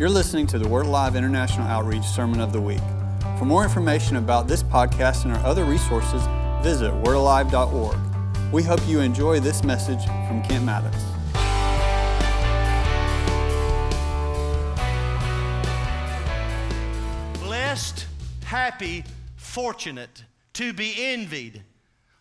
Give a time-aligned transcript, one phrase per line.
[0.00, 2.80] You're listening to the Word Alive International Outreach Sermon of the Week.
[3.38, 6.22] For more information about this podcast and our other resources,
[6.62, 7.98] visit wordalive.org.
[8.50, 10.96] We hope you enjoy this message from Kent Mattox.
[17.42, 18.06] Blessed,
[18.44, 19.04] happy,
[19.36, 21.62] fortunate, to be envied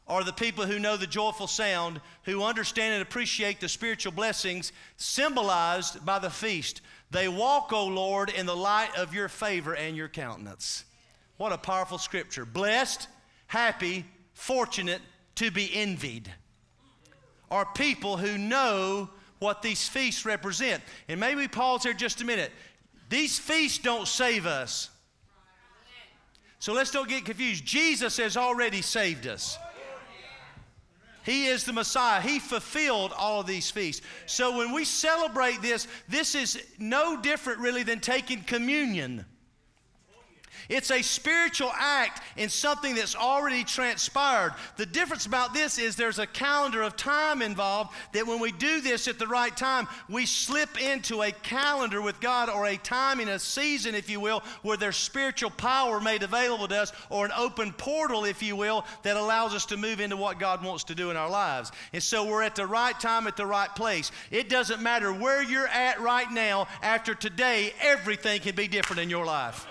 [0.09, 4.73] are the people who know the joyful sound, who understand and appreciate the spiritual blessings
[4.98, 6.82] symbolized by the feast.
[7.12, 10.86] They walk, O Lord, in the light of your favor and your countenance.
[11.38, 12.45] What a powerful scripture.
[12.45, 13.08] Blessed,
[13.48, 15.02] happy, fortunate,
[15.36, 16.31] to be envied
[17.50, 19.09] are people who know
[19.40, 20.84] what these feasts represent.
[21.08, 22.52] And maybe we pause there just a minute.
[23.09, 24.89] These feasts don't save us.
[26.59, 27.66] So let's don't get confused.
[27.66, 29.58] Jesus has already saved us.
[31.30, 32.22] He is the Messiah.
[32.22, 34.03] He fulfilled all of these feasts.
[34.26, 39.26] So when we celebrate this, this is no different really than taking communion.
[40.70, 44.53] It's a spiritual act in something that's already transpired.
[44.78, 48.80] The difference about this is there's a calendar of time involved that when we do
[48.80, 53.20] this at the right time, we slip into a calendar with God or a time
[53.20, 57.25] in a season, if you will, where there's spiritual power made available to us or
[57.25, 60.84] an open portal, if you will, that allows us to move into what God wants
[60.86, 61.72] to do in our lives.
[61.94, 64.12] And so we're at the right time at the right place.
[64.30, 69.09] It doesn't matter where you're at right now, after today, everything can be different in
[69.09, 69.66] your life.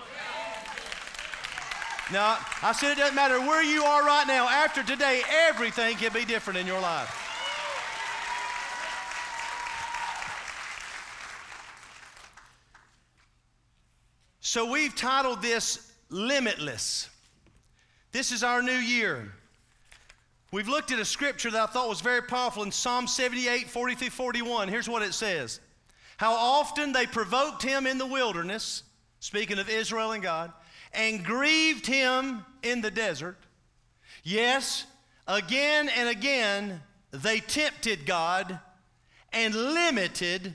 [2.10, 4.48] Now, I said it doesn't matter where you are right now.
[4.48, 7.14] After today, everything can be different in your life.
[14.40, 17.10] So we've titled this Limitless.
[18.12, 19.30] This is our new year.
[20.50, 23.94] We've looked at a scripture that I thought was very powerful in Psalm 78, 40
[23.94, 24.68] through 41.
[24.68, 25.60] Here's what it says
[26.16, 28.84] How often they provoked him in the wilderness,
[29.20, 30.54] speaking of Israel and God
[30.93, 33.37] and grieved him in the desert.
[34.22, 34.87] Yes,
[35.26, 38.59] again and again they tempted God
[39.32, 40.54] and limited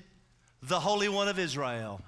[0.62, 2.02] the Holy One of Israel.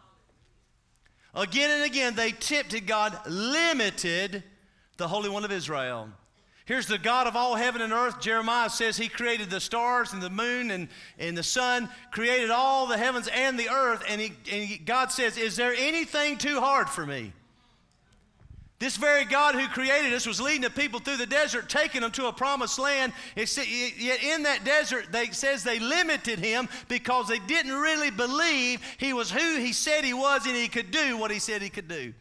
[1.33, 4.43] Again and again they tempted God, limited
[4.97, 6.09] the Holy One of Israel.
[6.65, 8.19] Here's the God of all heaven and earth.
[8.19, 10.87] Jeremiah says he created the stars and the moon and,
[11.19, 14.03] and the sun, created all the heavens and the earth.
[14.09, 17.33] And, he, and he, God says, Is there anything too hard for me?
[18.77, 22.11] This very God who created us was leading the people through the desert, taking them
[22.11, 23.13] to a promised land.
[23.35, 29.13] Yet in that desert, they says they limited him because they didn't really believe he
[29.13, 31.87] was who he said he was and he could do what he said he could
[31.87, 32.13] do.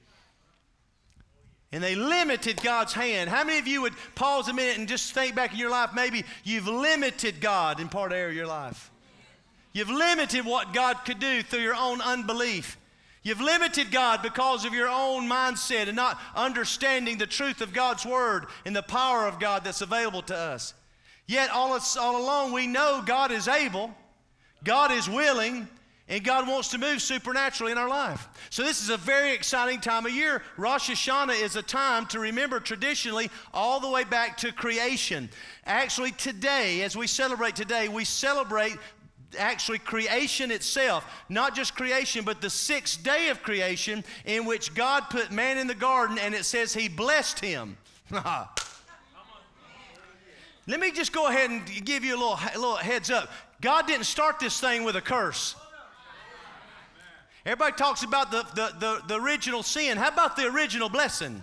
[1.73, 3.29] And they limited God's hand.
[3.29, 5.91] How many of you would pause a minute and just think back in your life?
[5.93, 8.93] Maybe you've limited God in part area of your life.
[9.73, 12.79] You've limited what God could do through your own unbelief.
[13.25, 18.05] You've limited God because of your own mindset and not understanding the truth of God's
[18.05, 20.75] Word and the power of God that's available to us.
[21.27, 23.95] Yet, all, all along, we know God is able,
[24.63, 25.67] God is willing,
[26.07, 28.29] and God wants to move supernaturally in our life.
[28.51, 30.43] So, this is a very exciting time of year.
[30.59, 35.31] Rosh Hashanah is a time to remember traditionally all the way back to creation.
[35.65, 38.77] Actually, today, as we celebrate today, we celebrate
[39.37, 41.05] actually creation itself.
[41.29, 45.67] Not just creation, but the sixth day of creation in which God put man in
[45.67, 47.77] the garden and it says he blessed him.
[50.67, 53.31] Let me just go ahead and give you a little, a little heads up.
[53.61, 55.57] God didn't start this thing with a curse.
[57.47, 59.99] Everybody talks about the, the, the, the original sin.
[59.99, 61.43] How about the original blessing?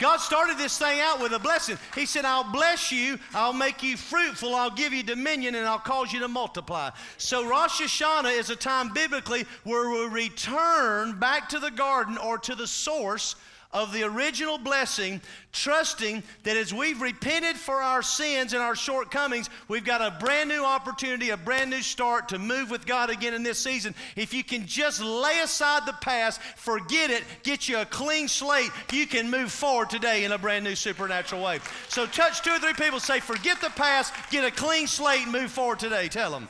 [0.00, 1.78] God started this thing out with a blessing.
[1.94, 5.78] He said, I'll bless you, I'll make you fruitful, I'll give you dominion, and I'll
[5.78, 6.90] cause you to multiply.
[7.18, 12.38] So Rosh Hashanah is a time biblically where we return back to the garden or
[12.38, 13.36] to the source
[13.72, 15.20] of the original blessing,
[15.52, 20.48] trusting that as we've repented for our sins and our shortcomings, we've got a brand
[20.48, 23.94] new opportunity, a brand new start to move with God again in this season.
[24.16, 28.70] If you can just lay aside the past, forget it, get you a clean slate,
[28.92, 31.60] you can move forward today in a brand new supernatural way.
[31.88, 35.32] So, touch two or three people, say, forget the past, get a clean slate, and
[35.32, 36.08] move forward today.
[36.08, 36.48] Tell them.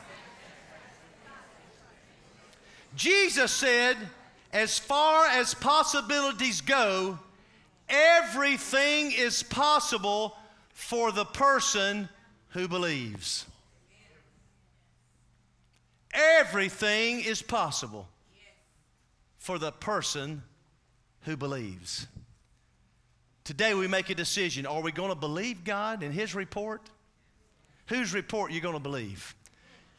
[2.95, 3.95] Jesus said,
[4.53, 7.17] as far as possibilities go,
[7.87, 10.35] everything is possible
[10.73, 12.09] for the person
[12.49, 13.45] who believes.
[16.13, 18.07] Everything is possible
[19.37, 20.43] for the person
[21.21, 22.07] who believes.
[23.43, 24.65] Today we make a decision.
[24.65, 26.89] Are we going to believe God and His report?
[27.87, 29.35] Whose report are you going to believe?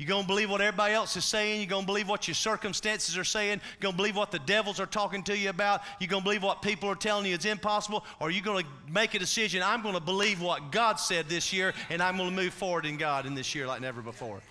[0.02, 1.60] You're going to believe what everybody else is saying.
[1.60, 3.60] You're going to believe what your circumstances are saying.
[3.78, 5.82] You're going to believe what the devils are talking to you about.
[6.00, 8.04] You're going to believe what people are telling you is impossible.
[8.18, 9.62] Or you going to make a decision?
[9.62, 12.84] I'm going to believe what God said this year, and I'm going to move forward
[12.84, 14.42] in God in this year like never before.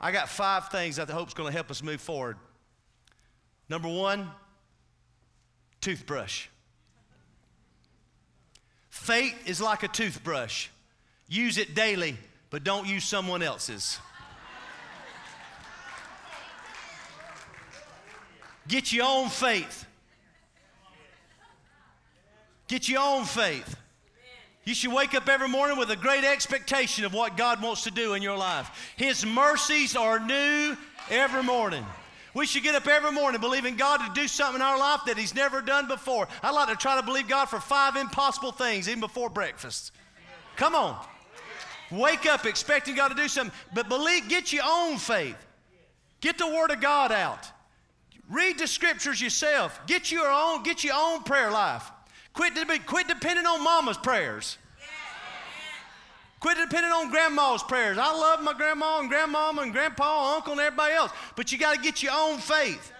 [0.00, 2.36] I got five things that the is going to help us move forward.
[3.68, 4.30] Number one,
[5.80, 6.46] toothbrush.
[8.88, 10.68] Faith is like a toothbrush.
[11.26, 12.16] Use it daily,
[12.50, 13.98] but don't use someone else's.
[18.70, 19.84] Get your own faith.
[22.68, 23.76] Get your own faith.
[24.64, 27.90] You should wake up every morning with a great expectation of what God wants to
[27.90, 28.70] do in your life.
[28.96, 30.76] His mercies are new
[31.10, 31.84] every morning.
[32.32, 35.18] We should get up every morning believing God to do something in our life that
[35.18, 36.28] He's never done before.
[36.40, 39.90] I like to try to believe God for five impossible things even before breakfast.
[40.54, 40.96] Come on.
[41.90, 45.34] Wake up expecting God to do something, but believe, get your own faith.
[46.20, 47.50] Get the Word of God out.
[48.30, 49.80] Read the scriptures yourself.
[49.86, 51.90] Get your own, get your own prayer life.
[52.32, 52.54] Quit,
[52.86, 54.56] quit depending on mama's prayers.
[56.38, 57.98] Quit depending on grandma's prayers.
[57.98, 61.12] I love my grandma and grandmama and grandpa, uncle, and everybody else.
[61.36, 62.92] But you got to get your own faith.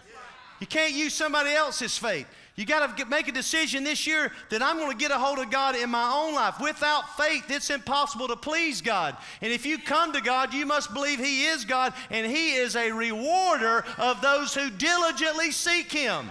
[0.59, 2.27] You can't use somebody else's faith.
[2.61, 5.39] You got to make a decision this year that I'm going to get a hold
[5.39, 6.61] of God in my own life.
[6.61, 9.17] Without faith, it's impossible to please God.
[9.41, 12.77] And if you come to God, you must believe He is God and He is
[12.77, 16.31] a rewarder of those who diligently seek Him.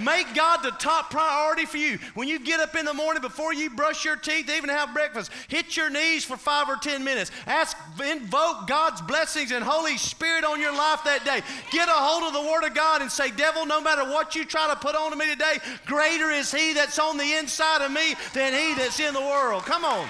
[0.00, 1.98] Make God the top priority for you.
[2.14, 5.30] When you get up in the morning before you brush your teeth, even have breakfast,
[5.48, 7.30] hit your knees for five or ten minutes.
[7.46, 11.42] Ask, invoke God's blessings and Holy Spirit on your life that day.
[11.70, 14.44] Get a hold of the Word of God and say, Devil, no matter what you
[14.44, 17.92] try to put on to me today, greater is He that's on the inside of
[17.92, 19.64] me than He that's in the world.
[19.64, 20.08] Come on.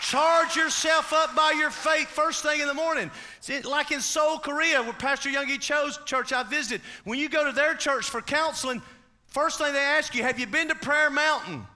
[0.00, 3.10] Charge yourself up by your faith first thing in the morning.
[3.44, 7.44] See, like in Seoul, Korea, where Pastor Yonggi Cho's church I visited, when you go
[7.44, 8.80] to their church for counseling,
[9.26, 11.66] first thing they ask you, have you been to Prayer Mountain?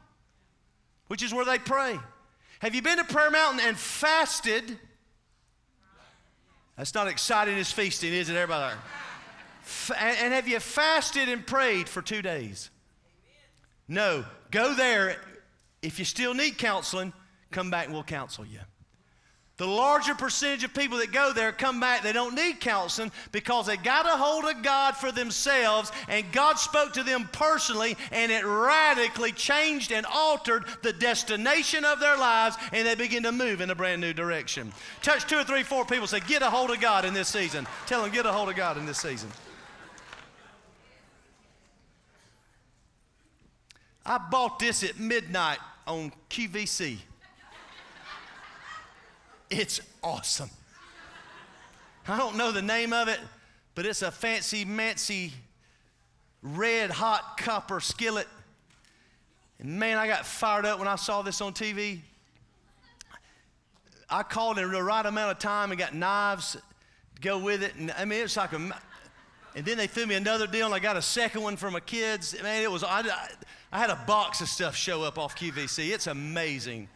[1.09, 1.99] Which is where they pray.
[2.61, 4.79] Have you been to Prayer Mountain and fasted?
[6.79, 8.75] That's not exciting as feasting, is it, everybody?
[9.94, 12.71] and have you fasted and prayed for two days?
[13.87, 14.25] No.
[14.50, 15.19] Go there.
[15.82, 17.12] If you still need counseling,
[17.50, 18.61] come back and we'll counsel you.
[19.59, 23.67] The larger percentage of people that go there come back, they don't need counseling because
[23.67, 28.31] they got a hold of God for themselves and God spoke to them personally and
[28.31, 33.61] it radically changed and altered the destination of their lives and they begin to move
[33.61, 34.73] in a brand new direction.
[35.03, 37.67] Touch two or three, four people, say, Get a hold of God in this season.
[37.87, 39.29] Tell them, Get a hold of God in this season.
[44.07, 46.99] I bought this at midnight on QVC.
[49.50, 50.50] It's awesome.
[52.06, 53.21] I don't know the name of it,
[53.75, 55.33] but it's a fancy, mancy,
[56.43, 58.27] red hot copper skillet.
[59.59, 62.00] And man, I got fired up when I saw this on TV.
[64.09, 66.62] I called in the right amount of time and got knives to
[67.21, 67.75] go with it.
[67.75, 68.81] And I mean, it's like a.
[69.55, 71.81] And then they threw me another deal, and I got a second one for my
[71.81, 72.35] kids.
[72.43, 72.85] Man, it was.
[72.85, 73.03] I,
[73.73, 75.93] I had a box of stuff show up off QVC.
[75.93, 76.89] It's amazing.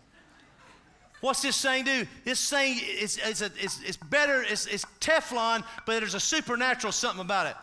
[1.23, 2.05] What's this thing do?
[2.25, 6.93] This thing is it's, a, it's, it's better, it's, it's Teflon, but there's a supernatural
[6.93, 7.55] something about it.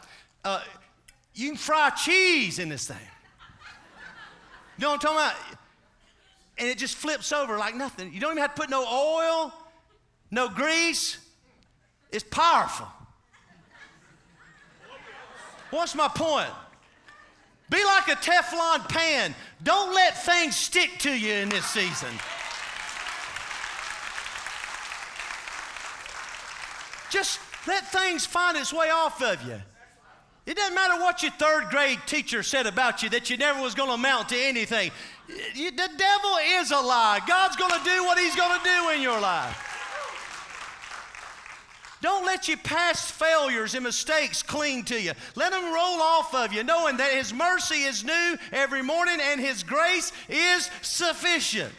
[0.46, 0.62] Uh,
[1.34, 2.98] you can fry cheese in this thing.
[4.78, 5.36] You know what I'm talking about?
[6.58, 8.13] And it just flips over like nothing.
[8.13, 9.54] You don't even have to put no oil,
[10.32, 11.18] no grease.
[12.13, 12.88] It's powerful.
[15.72, 16.50] What's my point?
[17.70, 19.36] Be like a Teflon pan.
[19.63, 22.10] Don't let things stick to you in this season.
[27.10, 29.60] Just let things find its way off of you.
[30.46, 33.75] It doesn't matter what your third grade teacher said about you that you never was
[33.75, 34.89] going to amount to anything.
[35.28, 37.20] The devil is a lie.
[37.28, 39.70] God's going to do what he's going to do in your life.
[42.01, 45.12] Don't let your past failures and mistakes cling to you.
[45.36, 49.39] Let them roll off of you, knowing that His mercy is new every morning and
[49.39, 51.74] His grace is sufficient.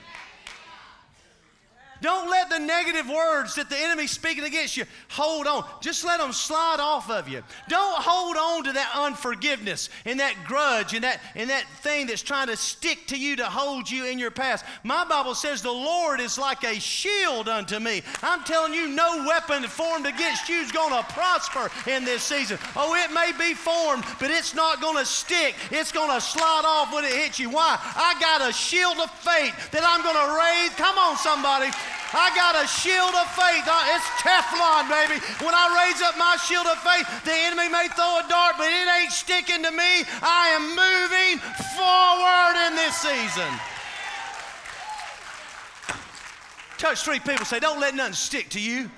[2.01, 5.65] Don't let the negative words that the enemy's speaking against you hold on.
[5.81, 7.43] Just let them slide off of you.
[7.69, 12.23] Don't hold on to that unforgiveness and that grudge and that, and that thing that's
[12.23, 14.65] trying to stick to you to hold you in your past.
[14.85, 18.03] My Bible says the Lord is like a shield unto me.
[18.23, 22.59] I'm telling you, no weapon formed against you is going to prosper in this season.
[22.77, 25.55] Oh, it may be formed, but it's not going to stick.
[25.71, 27.51] It's going to slide off when it hits you.
[27.51, 27.79] Why?
[27.81, 30.71] I got a shield of faith that I'm going to raise.
[30.77, 31.71] Come on, somebody.
[32.13, 33.63] I got a shield of faith.
[33.67, 35.23] Uh, it's Teflon, baby.
[35.45, 38.67] When I raise up my shield of faith, the enemy may throw a dart, but
[38.67, 40.03] it ain't sticking to me.
[40.23, 41.39] I am moving
[41.79, 43.51] forward in this season.
[46.79, 48.91] Touch three people, say, Don't let nothing stick to you.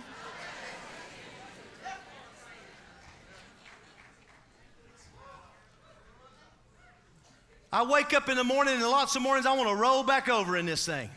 [7.73, 10.29] I wake up in the morning, and lots of mornings I want to roll back
[10.29, 11.09] over in this thing.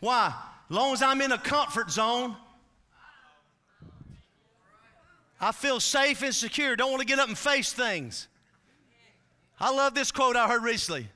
[0.00, 0.34] Why?
[0.68, 2.36] Long as I'm in a comfort zone,
[5.40, 6.76] I feel safe and secure.
[6.76, 8.28] Don't want to get up and face things.
[9.60, 11.08] I love this quote I heard recently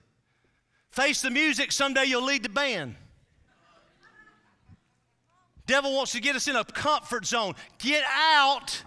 [0.90, 2.96] Face the music, someday you'll lead the band.
[5.66, 7.54] Devil wants to get us in a comfort zone.
[7.78, 8.82] Get out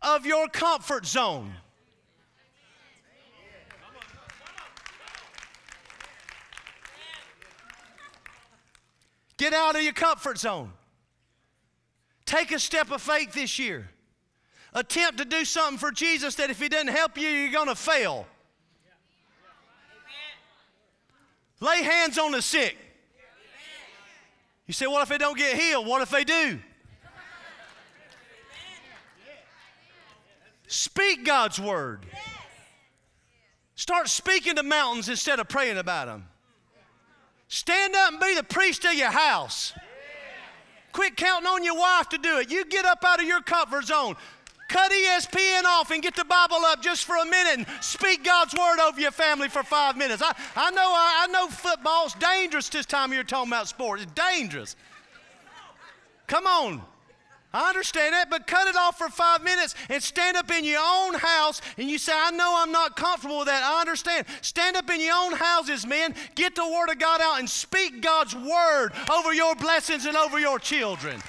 [0.00, 1.52] of your comfort zone.
[9.40, 10.70] Get out of your comfort zone.
[12.26, 13.88] Take a step of faith this year.
[14.74, 17.74] Attempt to do something for Jesus that if He doesn't help you, you're going to
[17.74, 18.26] fail.
[21.58, 22.76] Lay hands on the sick.
[24.66, 25.86] You say, what if they don't get healed?
[25.86, 26.58] What if they do?
[30.66, 32.04] Speak God's word.
[33.74, 36.29] Start speaking to mountains instead of praying about them.
[37.50, 39.72] Stand up and be the priest of your house.
[40.92, 42.48] Quit counting on your wife to do it.
[42.48, 44.14] You get up out of your comfort zone.
[44.68, 48.54] Cut ESPN off and get the Bible up just for a minute and speak God's
[48.54, 50.22] word over your family for five minutes.
[50.22, 54.04] I, I know I, I know football's dangerous this time you're talking about sports.
[54.04, 54.76] It's dangerous.
[56.28, 56.82] Come on.
[57.52, 60.80] I understand that, but cut it off for five minutes and stand up in your
[60.80, 63.64] own house and you say, I know I'm not comfortable with that.
[63.64, 64.26] I understand.
[64.40, 66.14] Stand up in your own houses, men.
[66.36, 70.38] Get the Word of God out and speak God's Word over your blessings and over
[70.38, 71.20] your children.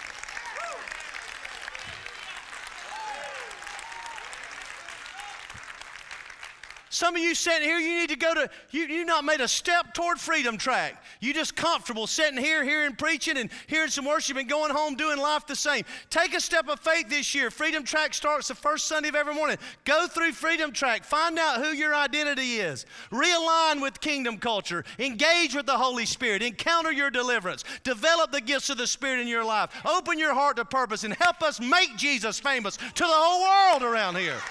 [6.91, 9.47] Some of you sitting here, you need to go to, you, you not made a
[9.47, 11.01] step toward Freedom Track.
[11.21, 15.17] You just comfortable sitting here, hearing preaching and hearing some worship and going home doing
[15.17, 15.85] life the same.
[16.09, 17.49] Take a step of faith this year.
[17.49, 19.55] Freedom Track starts the first Sunday of every morning.
[19.85, 21.05] Go through Freedom Track.
[21.05, 22.85] Find out who your identity is.
[23.09, 24.83] Realign with kingdom culture.
[24.99, 26.41] Engage with the Holy Spirit.
[26.41, 27.63] Encounter your deliverance.
[27.85, 29.69] Develop the gifts of the Spirit in your life.
[29.85, 33.81] Open your heart to purpose and help us make Jesus famous to the whole world
[33.81, 34.41] around here.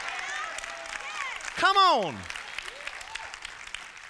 [1.61, 2.17] Come on.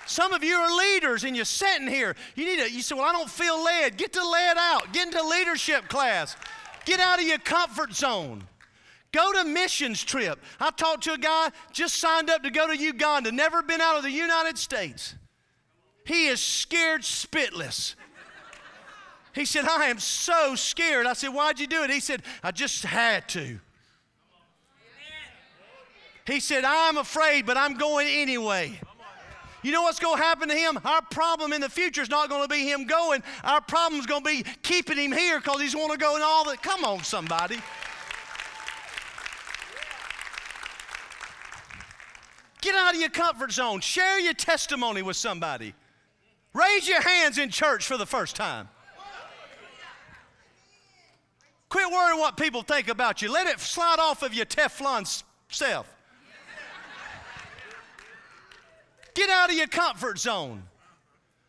[0.06, 2.14] Some of you are leaders and you're sitting here.
[2.36, 3.96] You need to, you say, Well, I don't feel led.
[3.96, 4.92] Get the lead out.
[4.92, 6.36] Get into leadership class.
[6.84, 8.44] Get out of your comfort zone.
[9.10, 10.38] Go to missions trip.
[10.60, 13.96] I talked to a guy just signed up to go to Uganda, never been out
[13.96, 15.16] of the United States.
[16.06, 17.96] He is scared spitless.
[19.34, 21.04] He said, I am so scared.
[21.04, 21.90] I said, Why'd you do it?
[21.90, 23.58] He said, I just had to.
[26.30, 28.78] He said, I'm afraid, but I'm going anyway.
[29.62, 30.78] You know what's going to happen to him?
[30.84, 33.22] Our problem in the future is not going to be him going.
[33.44, 36.22] Our problem is going to be keeping him here because he's want to go and
[36.22, 36.56] all the.
[36.56, 37.58] Come on, somebody.
[42.60, 43.80] Get out of your comfort zone.
[43.80, 45.74] Share your testimony with somebody.
[46.54, 48.68] Raise your hands in church for the first time.
[51.68, 53.32] Quit worrying what people think about you.
[53.32, 55.86] Let it slide off of your Teflon self.
[59.20, 60.62] Get out of your comfort zone.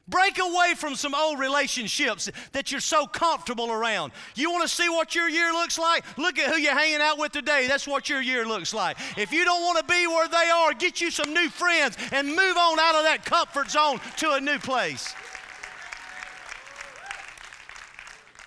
[0.06, 4.12] Break away from some old relationships that you're so comfortable around.
[4.36, 6.04] You want to see what your year looks like?
[6.18, 7.68] Look at who you're hanging out with today.
[7.70, 8.98] That's what your year looks like.
[9.16, 12.28] If you don't want to be where they are, get you some new friends and
[12.28, 15.16] move on out of that comfort zone to a new place.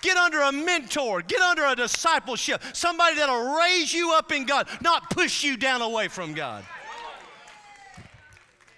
[0.03, 4.67] Get under a mentor, get under a discipleship, somebody that'll raise you up in God,
[4.81, 6.63] not push you down away from God.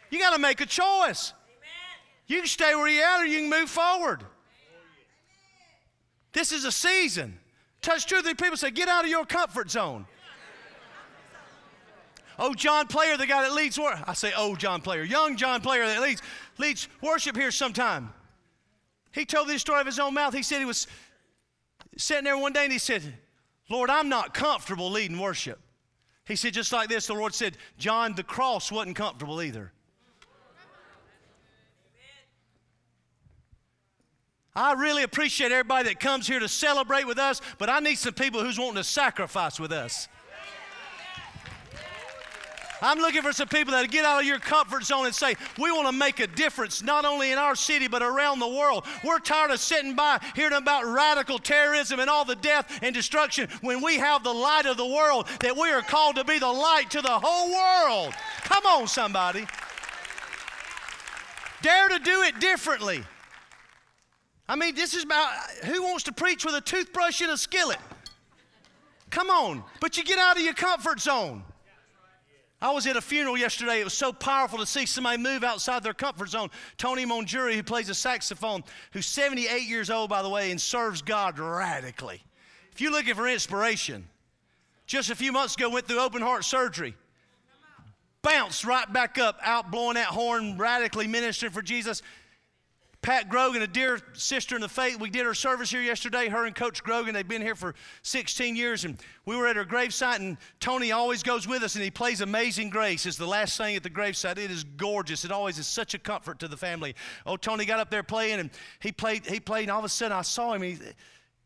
[0.10, 1.34] You got to make a choice.
[2.28, 4.24] You can stay where you're at or you can move forward.
[6.34, 7.40] This is a season.
[7.82, 10.06] Touch two or three people say, get out of your comfort zone.
[12.40, 14.08] Oh, John Player, the guy that leads worship.
[14.08, 16.22] I say, oh, John Player, young John Player that leads,
[16.60, 18.14] leads worship here sometime.
[19.12, 20.36] He told this story of his own mouth.
[20.36, 20.86] He said he was
[21.98, 23.02] sitting there one day and he said,
[23.70, 25.60] Lord, I'm not comfortable leading worship.
[26.26, 29.72] He said, just like this, the Lord said, John, the cross wasn't comfortable either.
[34.58, 38.16] I really appreciate everybody that comes here to celebrate with us, but I need some
[38.16, 40.08] people who's wanting to sacrifice with us.
[42.82, 45.72] I'm looking for some people that get out of your comfort zone and say, We
[45.72, 48.86] want to make a difference not only in our city but around the world.
[49.04, 53.50] We're tired of sitting by hearing about radical terrorism and all the death and destruction
[53.62, 56.48] when we have the light of the world that we are called to be the
[56.48, 58.14] light to the whole world.
[58.44, 59.46] Come on, somebody.
[61.62, 63.04] Dare to do it differently.
[64.50, 65.34] I mean, this is about
[65.66, 67.80] who wants to preach with a toothbrush and a skillet?
[69.10, 71.44] Come on, but you get out of your comfort zone.
[72.60, 73.82] I was at a funeral yesterday.
[73.82, 76.50] It was so powerful to see somebody move outside their comfort zone.
[76.77, 78.63] Tony Monjuri, who plays a saxophone,
[78.94, 82.24] who's 78 years old, by the way, and serves God radically.
[82.72, 84.08] If you're looking for inspiration,
[84.88, 86.96] just a few months ago went through open heart surgery.
[88.24, 92.01] Bounced right back up, out blowing that horn, radically ministering for Jesus.
[93.01, 96.27] Pat Grogan, a dear sister in the faith, we did her service here yesterday.
[96.27, 99.63] Her and Coach Grogan, they've been here for 16 years, and we were at her
[99.63, 100.18] gravesite.
[100.18, 103.75] And Tony always goes with us, and he plays "Amazing Grace." It's the last thing
[103.75, 104.38] at the gravesite.
[104.38, 105.24] It is gorgeous.
[105.24, 106.96] It always is such a comfort to the family.
[107.25, 108.50] Oh, Tony got up there playing, and
[108.80, 109.25] he played.
[109.25, 110.63] He played, and all of a sudden I saw him.
[110.63, 110.77] He,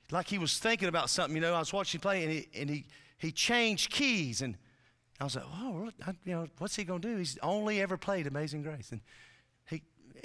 [0.10, 1.36] like he was thinking about something.
[1.36, 2.86] You know, I was watching him play, and he and he
[3.18, 4.58] he changed keys, and
[5.20, 5.92] I was like, oh,
[6.26, 7.18] you know, what's he gonna do?
[7.18, 9.02] He's only ever played "Amazing Grace," and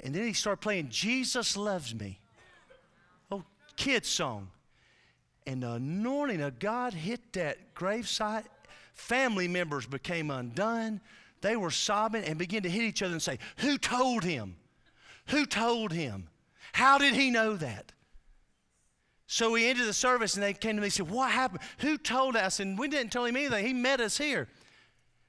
[0.03, 2.19] and then he started playing Jesus Loves Me.
[3.31, 3.43] Oh,
[3.75, 4.49] kid's song.
[5.45, 8.45] And the anointing of God hit that gravesite.
[8.93, 10.99] Family members became undone.
[11.41, 14.55] They were sobbing and began to hit each other and say, Who told him?
[15.27, 16.29] Who told him?
[16.73, 17.91] How did he know that?
[19.27, 21.61] So we ended the service and they came to me and said, What happened?
[21.79, 22.59] Who told us?
[22.59, 23.65] And we didn't tell him anything.
[23.65, 24.47] He met us here.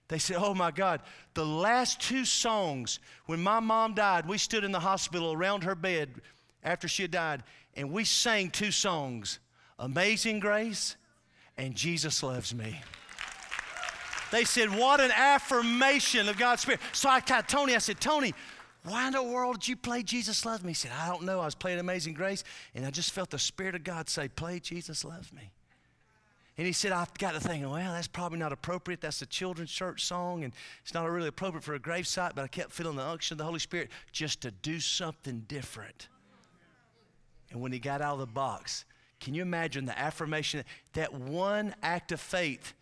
[0.09, 1.03] They said, Oh my God,
[1.39, 5.77] the last two songs, when my mom died, we stood in the hospital around her
[5.77, 6.11] bed
[6.65, 7.45] after she had died,
[7.77, 9.39] and we sang two songs
[9.79, 10.97] Amazing Grace
[11.57, 12.81] and Jesus Loves Me.
[14.33, 16.81] They said, What an affirmation of God's Spirit.
[16.93, 18.35] So I told Tony, I said, Tony,
[18.83, 20.71] why in the world did you play Jesus Loves Me?
[20.71, 21.39] He said, I don't know.
[21.39, 22.43] I was playing Amazing Grace,
[22.75, 25.53] and I just felt the Spirit of God say, Play Jesus Loves Me.
[26.59, 29.01] And he said, I've got to think, well, that's probably not appropriate.
[29.01, 32.49] That's a children's church song, and it's not really appropriate for a gravesite, but I
[32.49, 36.09] kept feeling the unction of the Holy Spirit just to do something different.
[37.53, 38.85] And when he got out of the box,
[39.21, 42.75] can you imagine the affirmation, that one act of faith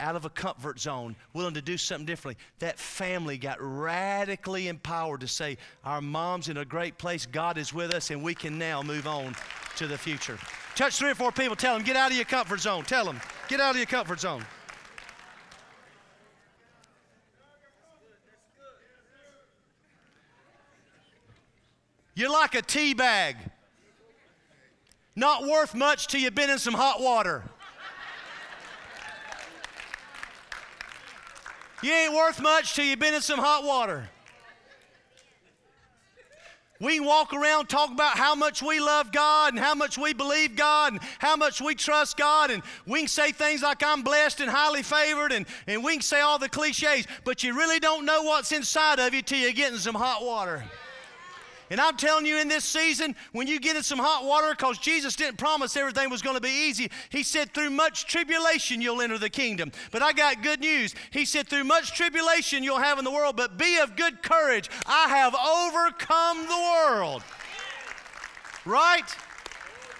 [0.00, 2.42] out of a comfort zone, willing to do something differently.
[2.58, 7.72] That family got radically empowered to say, Our mom's in a great place, God is
[7.72, 9.36] with us, and we can now move on
[9.76, 10.38] to the future.
[10.74, 12.84] Touch three or four people, tell them, get out of your comfort zone.
[12.84, 14.44] Tell them, get out of your comfort zone.
[22.14, 23.36] You're like a tea bag.
[25.14, 27.42] Not worth much till you've been in some hot water.
[31.82, 34.08] You ain't worth much till you've been in some hot water.
[36.82, 40.56] We walk around talk about how much we love God and how much we believe
[40.56, 42.50] God and how much we trust God.
[42.50, 46.02] And we can say things like, I'm blessed and highly favored, and, and we can
[46.02, 49.52] say all the cliches, but you really don't know what's inside of you till you
[49.52, 50.64] get in some hot water.
[51.72, 54.76] And I'm telling you, in this season, when you get in some hot water, because
[54.76, 59.00] Jesus didn't promise everything was going to be easy, He said, through much tribulation you'll
[59.00, 59.72] enter the kingdom.
[59.90, 60.94] But I got good news.
[61.12, 64.68] He said, through much tribulation you'll have in the world, but be of good courage.
[64.84, 67.24] I have overcome the world.
[68.66, 69.16] Right?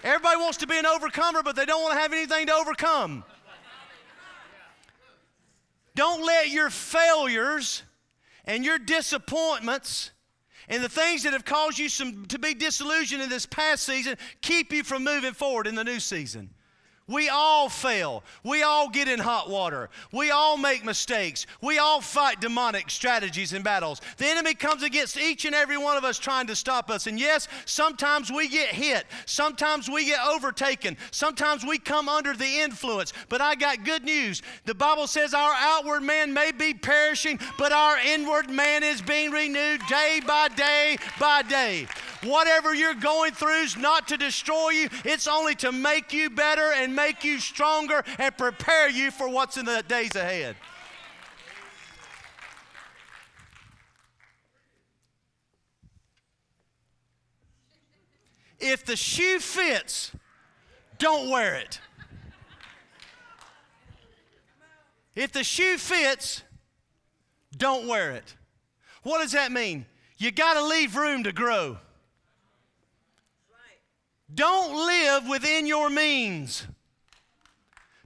[0.04, 3.24] Everybody wants to be an overcomer, but they don't want to have anything to overcome.
[5.94, 7.82] Don't let your failures
[8.44, 10.10] and your disappointments
[10.72, 14.16] and the things that have caused you some, to be disillusioned in this past season
[14.40, 16.48] keep you from moving forward in the new season.
[17.12, 18.24] We all fail.
[18.42, 19.90] We all get in hot water.
[20.12, 21.46] We all make mistakes.
[21.60, 24.00] We all fight demonic strategies and battles.
[24.16, 27.06] The enemy comes against each and every one of us trying to stop us.
[27.06, 29.04] And yes, sometimes we get hit.
[29.26, 30.96] Sometimes we get overtaken.
[31.10, 33.12] Sometimes we come under the influence.
[33.28, 34.40] But I got good news.
[34.64, 39.30] The Bible says our outward man may be perishing, but our inward man is being
[39.30, 41.86] renewed day by day by day.
[42.24, 46.72] Whatever you're going through is not to destroy you, it's only to make you better
[46.72, 50.56] and make you stronger and prepare you for what's in the days ahead.
[58.60, 60.12] If the shoe fits,
[60.98, 61.80] don't wear it.
[65.16, 66.42] If the shoe fits,
[67.56, 68.36] don't wear it.
[69.02, 69.84] What does that mean?
[70.16, 71.78] You got to leave room to grow.
[74.32, 76.66] Don't live within your means.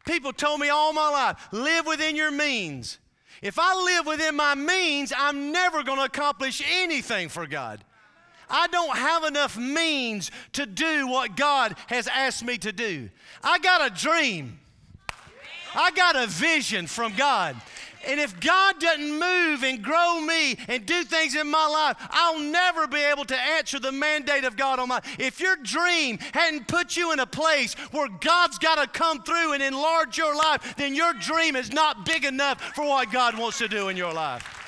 [0.07, 2.99] People told me all my life live within your means.
[3.43, 7.85] If I live within my means, I'm never going to accomplish anything for God.
[8.49, 13.11] I don't have enough means to do what God has asked me to do.
[13.43, 14.61] I got a dream.
[15.75, 17.57] I got a vision from God.
[18.07, 22.41] And if God doesn't move and grow me and do things in my life, I'll
[22.41, 26.69] never be able to answer the mandate of God on my If your dream hadn't
[26.69, 30.75] put you in a place where God's got to come through and enlarge your life,
[30.77, 34.13] then your dream is not big enough for what God wants to do in your
[34.13, 34.66] life.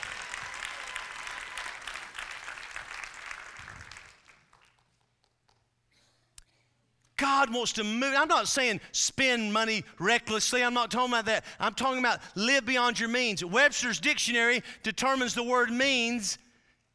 [7.18, 8.14] God wants to move.
[8.16, 10.64] I'm not saying spend money recklessly.
[10.64, 11.44] I'm not talking about that.
[11.60, 13.44] I'm talking about live beyond your means.
[13.44, 16.38] Webster's dictionary determines the word means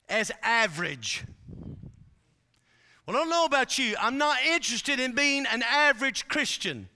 [0.09, 1.23] as average.
[3.05, 3.95] Well, I don't know about you.
[3.99, 6.87] I'm not interested in being an average Christian.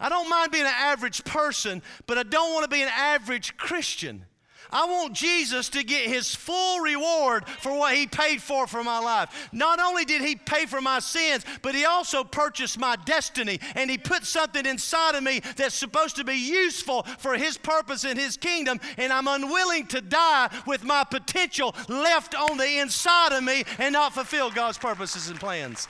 [0.00, 3.58] I don't mind being an average person, but I don't want to be an average
[3.58, 4.24] Christian.
[4.72, 8.98] I want Jesus to get his full reward for what he paid for for my
[8.98, 9.48] life.
[9.52, 13.90] Not only did he pay for my sins, but he also purchased my destiny and
[13.90, 18.16] he put something inside of me that's supposed to be useful for his purpose in
[18.16, 18.80] his kingdom.
[18.96, 23.92] And I'm unwilling to die with my potential left on the inside of me and
[23.92, 25.88] not fulfill God's purposes and plans.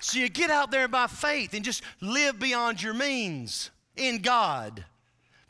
[0.00, 4.84] So you get out there by faith and just live beyond your means in God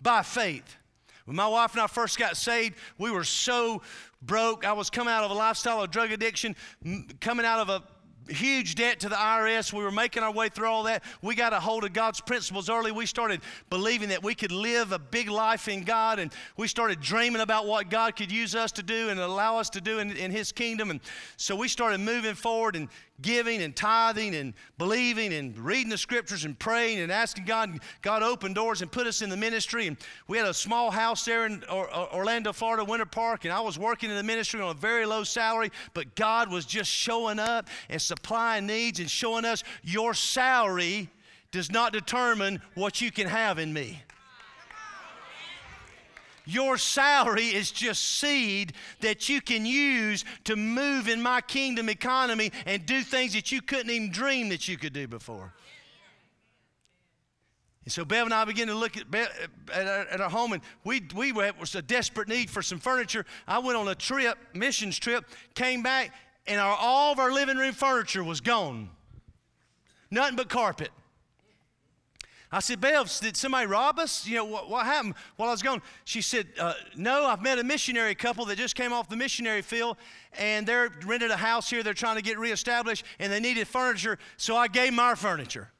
[0.00, 0.76] by faith.
[1.24, 3.82] When my wife and I first got saved, we were so
[4.22, 4.66] broke.
[4.66, 6.56] I was coming out of a lifestyle of drug addiction,
[7.20, 7.82] coming out of a
[8.28, 9.72] huge debt to the IRS.
[9.72, 11.02] We were making our way through all that.
[11.22, 12.92] We got a hold of God's principles early.
[12.92, 17.00] We started believing that we could live a big life in God, and we started
[17.00, 20.12] dreaming about what God could use us to do and allow us to do in,
[20.16, 20.90] in His kingdom.
[20.90, 21.00] And
[21.36, 22.88] so we started moving forward and
[23.22, 27.70] giving and tithing and believing and reading the scriptures and praying and asking God.
[27.70, 29.86] And God opened doors and put us in the ministry.
[29.86, 33.44] And we had a small house there in Orlando, Florida, Winter Park.
[33.44, 36.64] And I was working in the ministry on a very low salary, but God was
[36.64, 41.08] just showing up and supplying needs and showing us your salary
[41.52, 44.02] does not determine what you can have in me.
[46.44, 52.50] Your salary is just seed that you can use to move in my kingdom economy
[52.66, 55.52] and do things that you couldn't even dream that you could do before.
[57.84, 60.62] And so Bev and I began to look at, at, our, at our home, and
[60.84, 63.24] we, we were, was a desperate need for some furniture.
[63.46, 66.12] I went on a trip, missions trip, came back,
[66.50, 68.90] and our, all of our living room furniture was gone.
[70.10, 70.90] Nothing but carpet.
[72.50, 74.26] I said, Bev, did somebody rob us?
[74.26, 75.80] You know, what, what happened while I was gone?
[76.04, 79.62] She said, uh, No, I've met a missionary couple that just came off the missionary
[79.62, 79.96] field
[80.36, 81.84] and they're rented a house here.
[81.84, 85.70] They're trying to get reestablished and they needed furniture, so I gave them our furniture.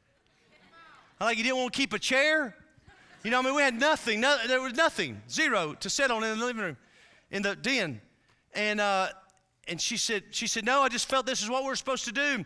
[1.21, 2.55] I like, you didn't want to keep a chair?
[3.25, 4.21] You know, I mean, we had nothing.
[4.21, 6.77] No, there was nothing, zero to sit on in the living room,
[7.33, 8.01] in the den.
[8.55, 9.09] And, uh,
[9.71, 12.13] and she said, she said, no, I just felt this is what we're supposed to
[12.13, 12.45] do.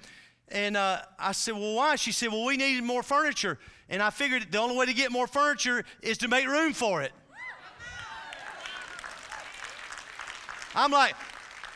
[0.48, 1.96] And uh, I said, well, why?
[1.96, 3.58] She said, well, we needed more furniture.
[3.88, 7.00] And I figured the only way to get more furniture is to make room for
[7.00, 7.12] it.
[10.74, 11.14] I'm like,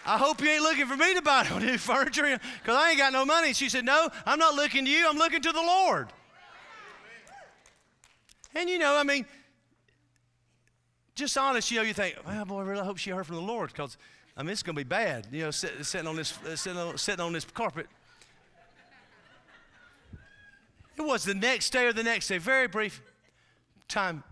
[0.05, 2.99] I hope you ain't looking for me to buy no new furniture because I ain't
[2.99, 3.55] got no money.
[3.55, 6.09] she said, No, I'm not looking to you, I'm looking to the Lord.
[8.55, 9.25] And you know, I mean,
[11.15, 13.43] just honest, you know, you think, well, boy, I really hope she heard from the
[13.43, 13.97] Lord because,
[14.39, 17.21] I mean, it's going to be bad, you know, sitting on this, sitting on, sitting
[17.21, 17.89] on this carpet.
[20.97, 23.03] It was the next day or the next day, very brief
[23.89, 24.23] time.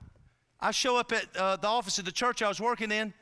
[0.61, 3.13] I show up at uh, the office of the church I was working in,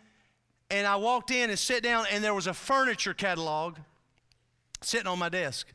[0.71, 3.79] and I walked in and sat down, and there was a furniture catalog
[4.83, 5.67] sitting on my desk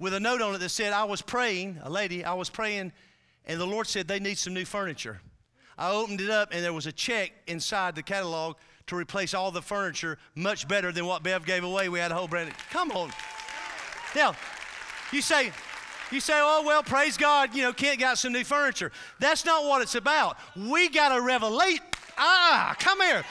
[0.00, 2.90] with a note on it that said, I was praying, a lady, I was praying,
[3.44, 5.20] and the Lord said they need some new furniture.
[5.78, 9.50] I opened it up, and there was a check inside the catalog to replace all
[9.50, 11.88] the furniture, much better than what Bev gave away.
[11.88, 12.52] We had a whole brand.
[12.70, 13.10] Come on.
[14.14, 14.34] Now,
[15.12, 15.52] you say,
[16.10, 18.92] you say, oh, well, praise God, you know, Kent got some new furniture.
[19.18, 20.36] That's not what it's about.
[20.56, 21.80] We got to revelate.
[22.16, 23.24] Ah, come here.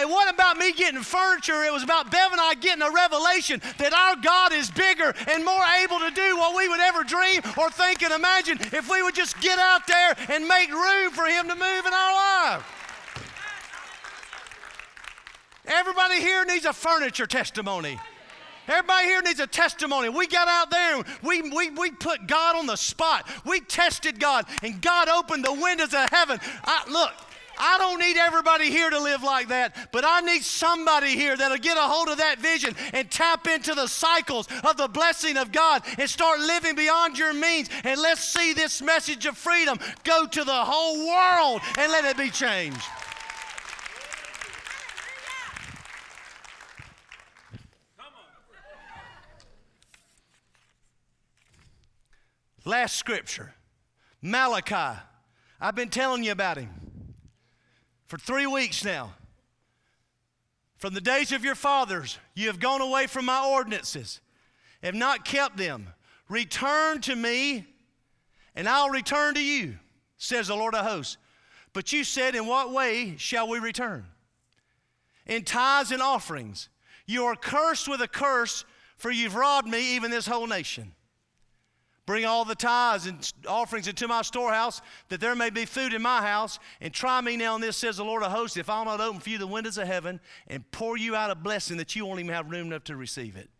[0.00, 1.64] It wasn't about me getting furniture.
[1.64, 5.44] It was about Bev and I getting a revelation that our God is bigger and
[5.44, 9.02] more able to do what we would ever dream or think and imagine if we
[9.02, 12.14] would just get out there and make room for Him to move in our
[12.52, 12.77] life.
[16.08, 18.00] Everybody here needs a furniture testimony.
[18.66, 20.08] Everybody here needs a testimony.
[20.08, 23.28] We got out there and we, we, we put God on the spot.
[23.44, 26.40] We tested God, and God opened the windows of heaven.
[26.64, 27.12] I, look,
[27.58, 31.58] I don't need everybody here to live like that, but I need somebody here that'll
[31.58, 35.52] get a hold of that vision and tap into the cycles of the blessing of
[35.52, 37.68] God and start living beyond your means.
[37.84, 42.16] And let's see this message of freedom go to the whole world and let it
[42.16, 42.80] be changed.
[52.68, 53.54] Last scripture
[54.20, 55.00] Malachi.
[55.58, 56.68] I've been telling you about him
[58.04, 59.14] for three weeks now.
[60.76, 64.20] From the days of your fathers, you have gone away from my ordinances,
[64.82, 65.94] have not kept them.
[66.28, 67.64] Return to me,
[68.54, 69.78] and I'll return to you,
[70.18, 71.16] says the Lord of hosts.
[71.72, 74.04] But you said, In what way shall we return?
[75.26, 76.68] In tithes and offerings.
[77.06, 78.66] You are cursed with a curse,
[78.98, 80.92] for you've robbed me, even this whole nation.
[82.08, 86.00] Bring all the tithes and offerings into my storehouse, that there may be food in
[86.00, 86.58] my house.
[86.80, 89.20] And try me now in this, says the Lord of hosts, if I'll not open
[89.20, 92.18] for you the windows of heaven and pour you out a blessing that you won't
[92.18, 93.50] even have room enough to receive it.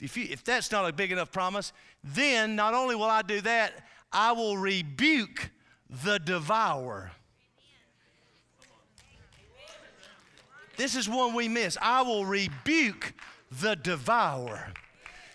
[0.00, 1.72] If, you, if that's not a big enough promise,
[2.02, 5.52] then not only will I do that, I will rebuke
[5.88, 7.12] the devourer.
[10.76, 11.78] This is one we miss.
[11.80, 13.14] I will rebuke
[13.52, 14.72] the devourer.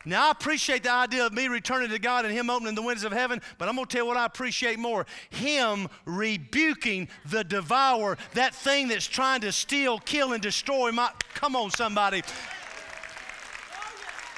[0.07, 3.03] Now, I appreciate the idea of me returning to God and Him opening the windows
[3.03, 7.43] of heaven, but I'm going to tell you what I appreciate more Him rebuking the
[7.43, 11.09] devourer, that thing that's trying to steal, kill, and destroy my.
[11.33, 12.23] Come on, somebody.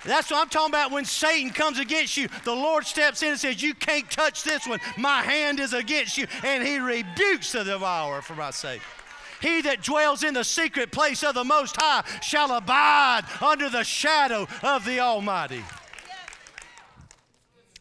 [0.05, 2.29] That's what I'm talking about when Satan comes against you.
[2.45, 4.79] The Lord steps in and says, You can't touch this one.
[4.97, 6.25] My hand is against you.
[6.43, 8.81] And He rebukes the devourer for my sake.
[9.41, 13.83] He that dwells in the secret place of the Most High shall abide under the
[13.83, 15.63] shadow of the Almighty.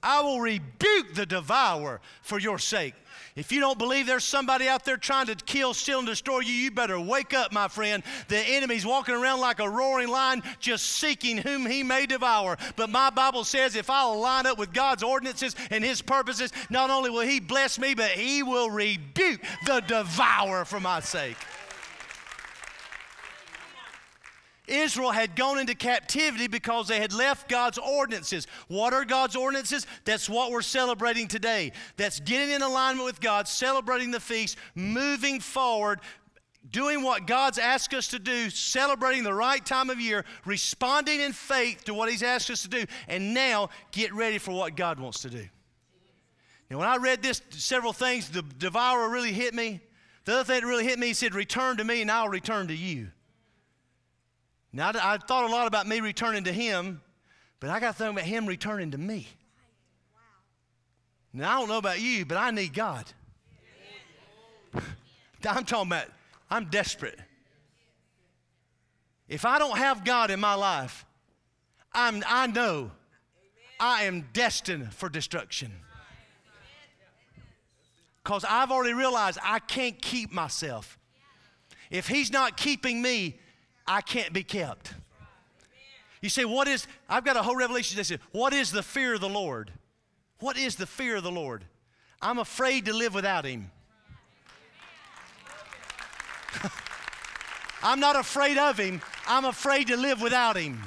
[0.03, 2.95] I will rebuke the devourer for your sake.
[3.39, 6.53] If you don't believe there's somebody out there trying to kill, steal, and destroy you,
[6.53, 8.03] you better wake up, my friend.
[8.27, 12.59] The enemy's walking around like a roaring lion, just seeking whom he may devour.
[12.75, 16.91] But my Bible says if I'll line up with God's ordinances and his purposes, not
[16.91, 21.37] only will he bless me, but he will rebuke the devourer for my sake.
[24.69, 28.47] Israel had gone into captivity because they had left God's ordinances.
[28.69, 29.87] What are God's ordinances?
[30.05, 31.73] That's what we're celebrating today.
[31.97, 36.01] That's getting in alignment with God, celebrating the feast, moving forward,
[36.71, 41.33] doing what God's asked us to do, celebrating the right time of year, responding in
[41.33, 45.01] faith to what He's asked us to do, and now get ready for what God
[45.01, 45.49] wants to do.
[46.71, 49.81] Now, when I read this, several things, the devourer really hit me.
[50.25, 52.69] The other thing that really hit me, he said, Return to me, and I'll return
[52.69, 53.09] to you.
[54.73, 57.01] Now, I thought a lot about me returning to him,
[57.61, 59.27] but I got to think about him returning to me.
[61.33, 63.05] Now, I don't know about you, but I need God.
[64.75, 66.07] I'm talking about,
[66.51, 67.19] I'm desperate.
[69.29, 71.05] If I don't have God in my life,
[71.93, 72.91] I'm, I know
[73.79, 75.73] I am destined for destruction.
[78.23, 80.99] Because I've already realized I can't keep myself.
[81.91, 83.39] If He's not keeping me,
[83.89, 84.93] I can't be kept.
[86.21, 89.15] You say, what is, I've got a whole revelation that says, what is the fear
[89.15, 89.73] of the Lord?
[90.41, 91.65] What is the fear of the Lord?
[92.21, 93.71] I'm afraid to live without Him.
[97.83, 100.83] I'm not afraid of Him, I'm afraid to live without Him.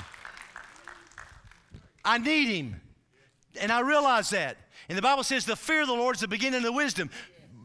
[2.03, 2.81] I need Him.
[3.59, 4.57] And I realize that.
[4.89, 7.09] And the Bible says the fear of the Lord is the beginning of wisdom.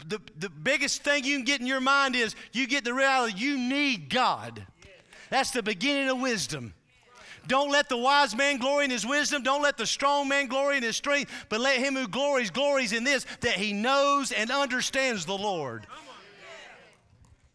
[0.09, 3.35] The, the biggest thing you can get in your mind is you get the reality
[3.37, 4.65] you need God.
[5.31, 6.75] That's the beginning of wisdom.
[7.47, 9.43] Don't let the wise man glory in his wisdom.
[9.43, 11.31] Don't let the strong man glory in his strength.
[11.49, 15.87] But let him who glories, glories in this, that he knows and understands the Lord.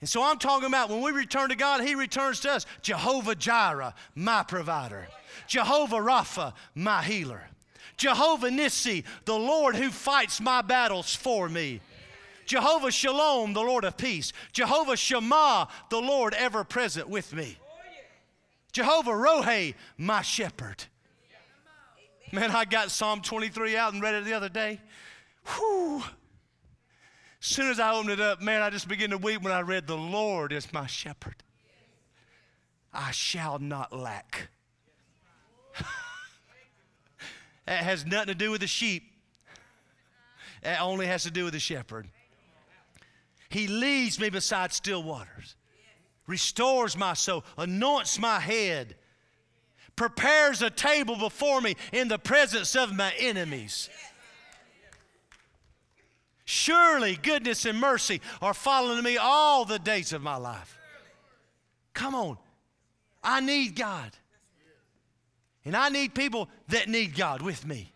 [0.02, 2.66] And so I'm talking about when we return to God, He returns to us.
[2.82, 5.08] Jehovah Jireh, my provider.
[5.48, 7.44] Jehovah Rapha, my healer.
[7.98, 11.82] Jehovah Nissi, the Lord who fights my battles for me.
[12.52, 14.34] Jehovah Shalom, the Lord of peace.
[14.52, 17.58] Jehovah Shammah, the Lord ever present with me.
[18.74, 20.84] Jehovah Rohe, my shepherd.
[22.34, 24.82] Man, I got Psalm 23 out and read it the other day.
[25.46, 26.00] Whew.
[26.00, 26.04] As
[27.40, 29.88] soon as I opened it up, man, I just began to weep when I read,
[29.88, 31.44] The Lord is my shepherd.
[32.94, 34.50] I shall not lack.
[37.66, 39.04] that has nothing to do with the sheep,
[40.62, 42.10] it only has to do with the shepherd.
[43.52, 45.56] He leads me beside still waters
[46.32, 48.96] restores my soul, anoints my head,
[49.96, 53.90] prepares a table before me in the presence of my enemies.
[56.46, 60.80] Surely goodness and mercy are following me all the days of my life.
[61.94, 62.38] Come on.
[63.24, 64.12] I need God.
[65.64, 67.92] And I need people that need God with me.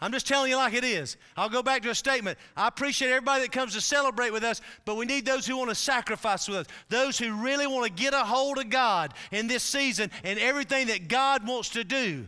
[0.00, 1.16] I'm just telling you like it is.
[1.36, 2.38] I'll go back to a statement.
[2.54, 5.70] I appreciate everybody that comes to celebrate with us, but we need those who want
[5.70, 9.46] to sacrifice with us, those who really want to get a hold of God in
[9.46, 12.26] this season and everything that God wants to do.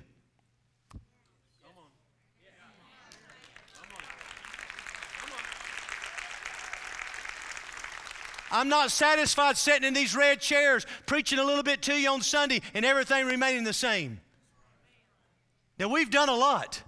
[8.51, 12.23] I'm not satisfied sitting in these red chairs preaching a little bit to you on
[12.23, 14.21] Sunday and everything remaining the same.
[15.79, 16.83] Now, we've done a lot.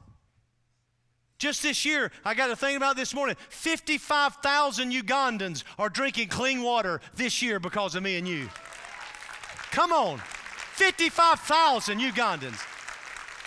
[1.40, 6.62] Just this year, I got to think about this morning 55,000 Ugandans are drinking clean
[6.62, 8.50] water this year because of me and you.
[9.70, 10.18] Come on.
[10.18, 12.62] 55,000 Ugandans.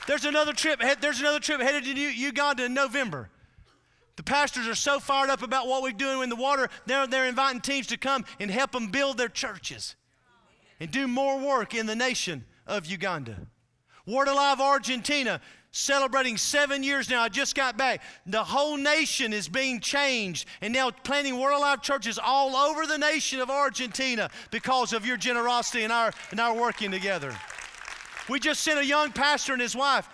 [0.08, 3.30] There's another trip, there's another trip headed to Uganda in November.
[4.16, 7.28] The pastors are so fired up about what we're doing in the water, they're, they're
[7.28, 9.96] inviting teams to come and help them build their churches
[10.80, 13.38] and do more work in the nation of Uganda.
[14.08, 15.40] Word Alive Argentina,
[15.74, 17.24] celebrating seven years now.
[17.24, 18.02] I just got back.
[18.28, 22.98] The whole nation is being changed and now planting Word Alive churches all over the
[22.98, 27.36] nation of Argentina because of your generosity and our, and our working together.
[28.30, 30.08] We just sent a young pastor and his wife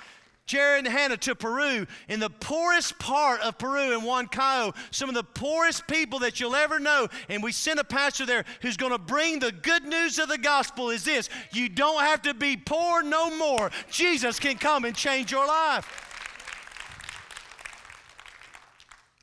[0.49, 5.13] Jared and Hannah to Peru, in the poorest part of Peru in Huancayo, some of
[5.13, 7.07] the poorest people that you'll ever know.
[7.29, 10.39] And we sent a pastor there who's going to bring the good news of the
[10.39, 13.69] gospel is this you don't have to be poor no more.
[13.91, 15.85] Jesus can come and change your life.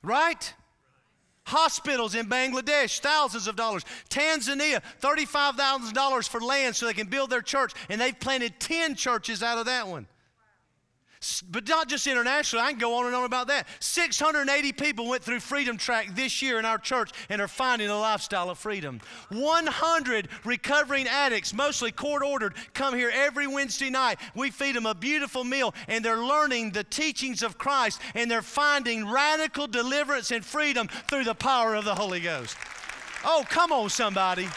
[0.04, 0.54] Right?
[1.42, 3.84] Hospitals in Bangladesh, thousands of dollars.
[4.10, 9.42] Tanzania, $35,000 for land so they can build their church, and they've planted 10 churches
[9.42, 10.06] out of that one.
[11.50, 13.66] But not just internationally, I can go on and on about that.
[13.80, 17.98] 680 people went through Freedom Track this year in our church and are finding a
[17.98, 19.00] lifestyle of freedom.
[19.30, 24.18] 100 recovering addicts, mostly court ordered, come here every Wednesday night.
[24.34, 28.42] We feed them a beautiful meal and they're learning the teachings of Christ and they're
[28.42, 32.56] finding radical deliverance and freedom through the power of the Holy Ghost.
[33.24, 34.48] Oh, come on, somebody.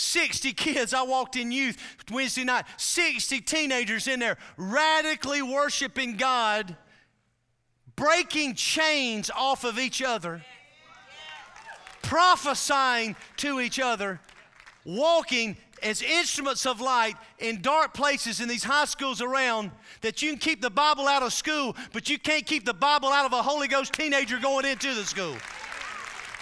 [0.00, 0.94] 60 kids.
[0.94, 1.76] I walked in youth
[2.10, 6.76] Wednesday night, 60 teenagers in there radically worshiping God,
[7.96, 10.42] breaking chains off of each other,
[12.02, 14.20] prophesying to each other,
[14.84, 19.70] walking as instruments of light in dark places in these high schools around
[20.02, 23.08] that you can keep the Bible out of school, but you can't keep the Bible
[23.08, 25.36] out of a Holy Ghost teenager going into the school.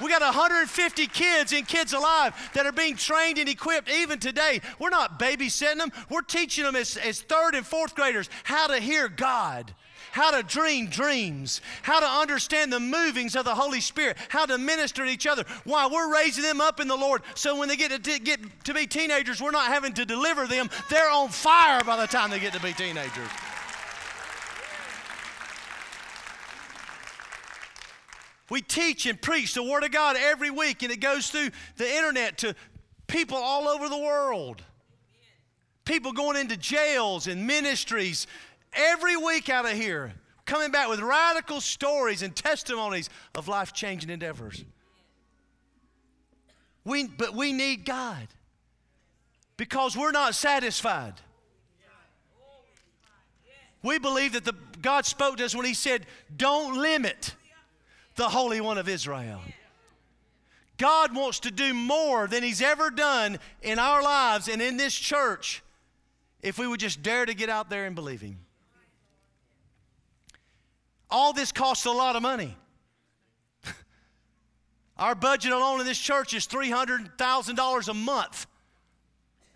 [0.00, 4.60] We got 150 kids in Kids Alive that are being trained and equipped even today.
[4.78, 8.78] We're not babysitting them, we're teaching them as, as third and fourth graders how to
[8.78, 9.74] hear God
[10.12, 14.58] how to dream dreams, how to understand the movings of the Holy Spirit, how to
[14.58, 15.44] minister to each other.
[15.64, 15.86] Why?
[15.86, 18.74] We're raising them up in the Lord so when they get to t- get to
[18.74, 20.70] be teenagers, we're not having to deliver them.
[20.90, 23.28] They're on fire by the time they get to be teenagers.
[28.50, 31.88] We teach and preach the Word of God every week, and it goes through the
[31.88, 32.54] internet to
[33.06, 34.62] people all over the world.
[35.84, 38.26] People going into jails and ministries
[38.72, 40.12] every week out of here,
[40.46, 44.64] coming back with radical stories and testimonies of life changing endeavors.
[46.84, 48.28] We, but we need God
[49.58, 51.14] because we're not satisfied.
[53.82, 56.06] We believe that the, God spoke to us when He said,
[56.36, 57.34] Don't limit
[58.18, 59.40] the Holy One of Israel.
[60.76, 64.94] God wants to do more than He's ever done in our lives and in this
[64.94, 65.62] church
[66.42, 68.38] if we would just dare to get out there and believe Him.
[71.08, 72.56] All this costs a lot of money.
[74.98, 78.46] Our budget alone in this church is $300,000 a month.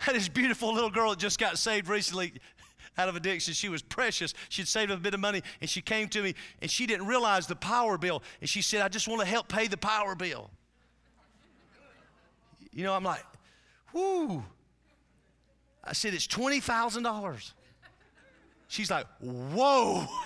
[0.06, 2.34] That is beautiful little girl that just got saved recently
[2.98, 3.54] out of addiction.
[3.54, 4.34] She was precious.
[4.48, 7.46] She'd saved a bit of money, and she came to me, and she didn't realize
[7.46, 8.22] the power bill.
[8.40, 10.50] And she said, I just want to help pay the power bill.
[12.72, 13.24] You know, I'm like,
[13.92, 14.42] whoo.
[15.84, 17.52] I said, it's $20,000.
[18.68, 20.06] She's like, whoa.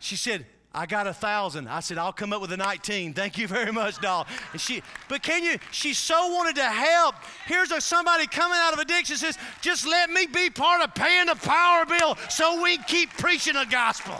[0.00, 0.44] She said,
[0.74, 1.68] I got a thousand.
[1.68, 3.14] I said, I'll come up with a 19.
[3.14, 4.26] Thank you very much, doll.
[4.50, 7.14] And she, but can you, she so wanted to help.
[7.46, 11.26] Here's a, somebody coming out of addiction says, just let me be part of paying
[11.26, 14.16] the power bill so we keep preaching the gospel.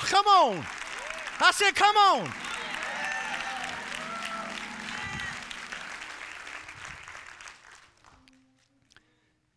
[0.00, 0.66] Come on.
[1.40, 2.30] I said, come on.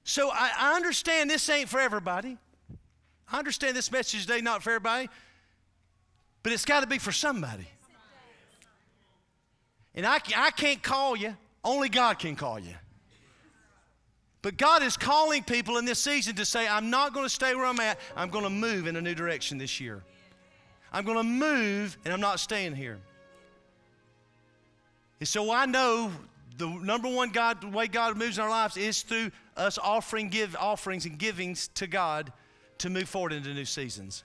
[0.06, 2.38] So I, I understand this ain't for everybody.
[3.34, 5.10] I understand this message today not for everybody,
[6.44, 7.68] but it's got to be for somebody.
[9.96, 12.76] And I, I can't call you, only God can call you.
[14.44, 17.56] But God is calling people in this season to say, I'm not going to stay
[17.56, 20.04] where I'm at, I'm going to move in a new direction this year.
[20.92, 23.00] I'm going to move and I'm not staying here.
[25.20, 26.12] And so I know
[26.58, 30.30] the number one God, the way God moves in our lives is through us offering
[30.30, 32.32] give offerings and givings to God
[32.80, 34.24] to move forward into new seasons.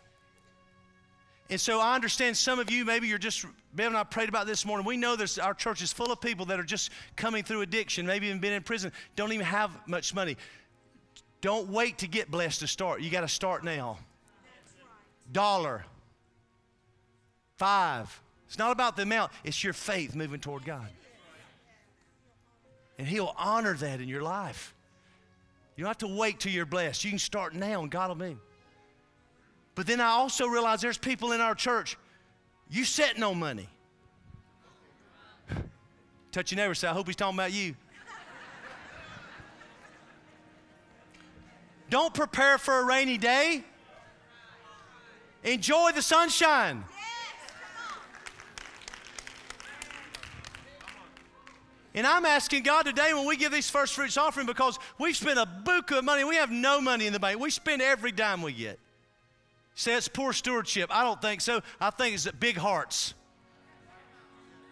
[1.51, 4.47] And so I understand some of you, maybe you're just, Bev and I prayed about
[4.47, 4.87] this morning.
[4.87, 8.07] We know there's, our church is full of people that are just coming through addiction,
[8.07, 10.37] maybe even been in prison, don't even have much money.
[11.41, 13.01] Don't wait to get blessed to start.
[13.01, 13.99] You got to start now.
[15.33, 15.85] Dollar,
[17.57, 18.21] five.
[18.47, 20.89] It's not about the amount, it's your faith moving toward God.
[22.99, 24.75] And He'll honor that in your life.
[25.79, 27.05] You don't have to wait till you're blessed.
[27.05, 28.39] You can start now and God will move.
[29.77, 31.97] But then I also realize there's people in our church,
[32.69, 33.69] you sitting no money.
[36.33, 37.77] Touch your neighbor, say, I hope he's talking about you.
[41.91, 43.63] Don't prepare for a rainy day.
[45.45, 46.83] Enjoy the sunshine.
[51.95, 55.39] And I'm asking God today when we give these first fruits offering because we've spent
[55.39, 56.23] a buku of money.
[56.25, 57.41] We have no money in the bank.
[57.41, 58.79] We spend every dime we get.
[59.75, 60.91] Say it's poor stewardship.
[60.93, 61.63] I don't think so.
[61.81, 63.15] I think it's big hearts.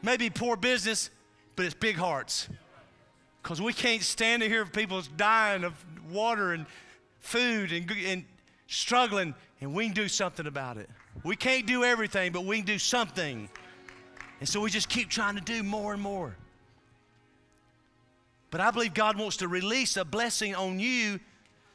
[0.02, 1.10] Maybe poor business,
[1.54, 2.48] but it's big hearts.
[3.42, 5.72] Because we can't stand to hear people dying of
[6.10, 6.66] water and
[7.20, 8.24] food and, and
[8.66, 10.90] struggling, and we can do something about it.
[11.22, 13.48] We can't do everything, but we can do something.
[14.40, 16.36] And so we just keep trying to do more and more.
[18.50, 21.20] But I believe God wants to release a blessing on you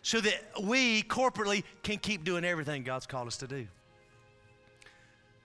[0.02, 3.68] so that we corporately can keep doing everything God's called us to do.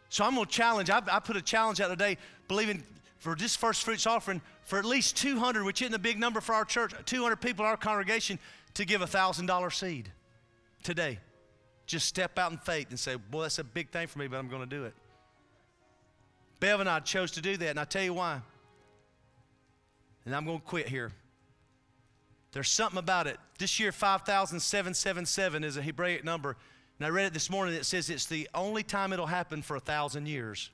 [0.08, 2.16] So I'm going to challenge, I, I put a challenge out today,
[2.48, 2.82] believing
[3.18, 6.54] for this first fruits offering for at least 200, which isn't a big number for
[6.54, 8.38] our church, 200 people in our congregation
[8.74, 10.10] to give a $1,000 seed
[10.82, 11.18] today.
[11.86, 14.38] Just step out in faith and say, Boy, that's a big thing for me, but
[14.38, 14.94] I'm going to do it.
[16.58, 18.40] Bev and I chose to do that, and I tell you why.
[20.26, 21.12] And I'm going to quit here.
[22.52, 23.38] There's something about it.
[23.58, 26.56] This year, 5,777 is a Hebraic number.
[26.98, 27.74] And I read it this morning.
[27.74, 30.70] It says it's the only time it'll happen for a thousand years.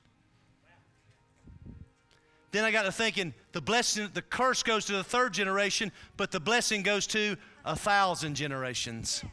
[2.51, 6.31] Then I got to thinking the blessing, the curse goes to the third generation, but
[6.31, 7.35] the blessing goes to
[7.65, 9.23] a thousand generations.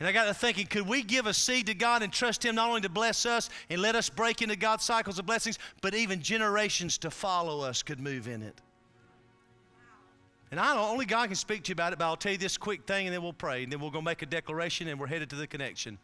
[0.00, 2.54] And I got to thinking, could we give a seed to God and trust Him
[2.56, 5.94] not only to bless us and let us break into God's cycles of blessings, but
[5.94, 8.60] even generations to follow us could move in it?
[10.50, 12.38] And I know only God can speak to you about it, but I'll tell you
[12.38, 13.64] this quick thing and then we'll pray.
[13.64, 15.98] And then we'll go make a declaration and we're headed to the connection.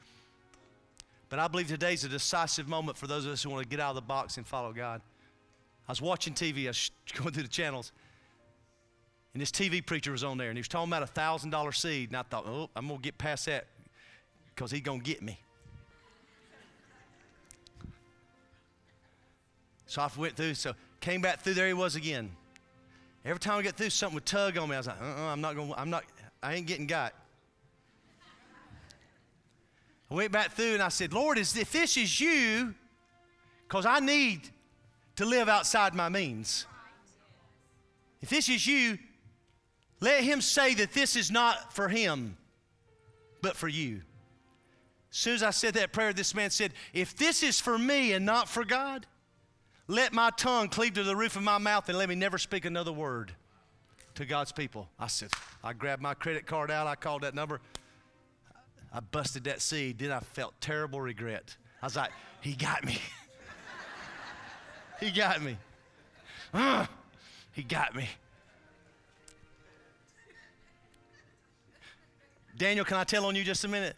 [1.31, 3.81] But I believe today's a decisive moment for those of us who want to get
[3.81, 5.01] out of the box and follow God.
[5.89, 7.93] I was watching TV, I was going through the channels,
[9.33, 11.73] and this TV preacher was on there, and he was talking about a thousand dollar
[11.73, 13.67] seed, and I thought, oh, I'm gonna get past that
[14.55, 15.41] because he's gonna get me.
[19.87, 22.31] So I went through, so came back through, there he was again.
[23.25, 24.75] Every time I get through, something would tug on me.
[24.75, 26.05] I was like, uh-uh, I'm not going, I'm not,
[26.43, 27.15] I ain't getting got.
[30.11, 32.75] I went back through and I said, Lord, is, if this is you,
[33.67, 34.49] because I need
[35.17, 36.67] to live outside my means.
[38.21, 38.99] If this is you,
[40.01, 42.37] let him say that this is not for him,
[43.41, 44.03] but for you.
[45.11, 48.13] As soon as I said that prayer, this man said, If this is for me
[48.13, 49.07] and not for God,
[49.87, 52.65] let my tongue cleave to the roof of my mouth and let me never speak
[52.65, 53.33] another word
[54.15, 54.89] to God's people.
[54.99, 55.31] I said,
[55.63, 57.61] I grabbed my credit card out, I called that number,
[58.93, 61.57] I busted that seed, then I felt terrible regret.
[61.83, 62.99] I was like, He got me.
[65.01, 65.59] he got me.
[66.53, 66.87] Uh,
[67.53, 68.09] he got me.
[72.57, 73.97] Daniel, can I tell on you just a minute?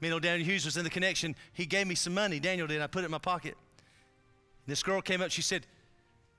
[0.00, 1.34] You know, Daniel Hughes was in the connection.
[1.54, 2.38] He gave me some money.
[2.38, 2.82] Daniel did.
[2.82, 3.56] I put it in my pocket.
[4.66, 5.66] This girl came up, she said,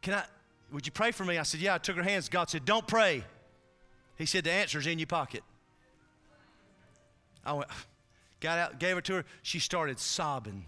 [0.01, 0.23] Can I,
[0.71, 1.37] would you pray for me?
[1.37, 1.75] I said, Yeah.
[1.75, 2.29] I took her hands.
[2.29, 3.23] God said, Don't pray.
[4.17, 5.43] He said, The answer's in your pocket.
[7.45, 7.69] I went,
[8.39, 9.25] got out, gave her to her.
[9.43, 10.65] She started sobbing.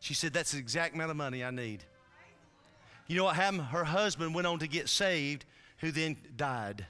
[0.00, 1.84] She said, That's the exact amount of money I need.
[3.08, 3.62] You know what happened?
[3.62, 5.44] Her husband went on to get saved,
[5.78, 6.86] who then died.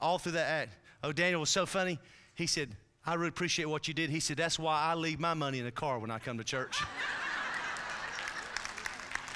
[0.00, 0.76] All through that act.
[1.04, 1.98] Oh, Daniel was so funny.
[2.34, 2.76] He said,
[3.06, 4.10] I really appreciate what you did.
[4.10, 6.44] He said, That's why I leave my money in the car when I come to
[6.44, 6.82] church.